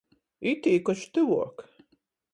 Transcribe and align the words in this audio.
Itī 0.51 0.73
koč 0.87 0.99
tyvuok! 1.13 1.55